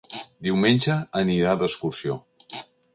Diumenge 0.47 0.97
anirà 1.21 1.55
d'excursió. 1.63 2.21